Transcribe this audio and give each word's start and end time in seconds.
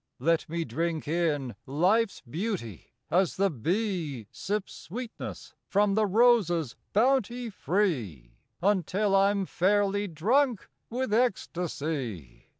Let 0.17 0.49
me 0.49 0.65
drink 0.65 1.07
in 1.07 1.53
life 1.67 2.09
s 2.09 2.21
beauty 2.27 2.95
as 3.11 3.35
the 3.35 3.51
Bee 3.51 4.25
Sips 4.31 4.73
sweetness 4.73 5.53
from 5.67 5.93
the 5.93 6.07
Rose 6.07 6.49
s 6.49 6.75
bounty 6.91 7.51
free, 7.51 8.31
Until 8.63 9.15
I 9.15 9.29
m 9.29 9.45
fairly 9.45 10.07
drunk 10.07 10.67
with 10.89 11.13
ecstasy. 11.13 12.47